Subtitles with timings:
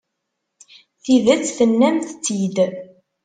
[1.03, 2.57] Tidet, tennamt-tt-id.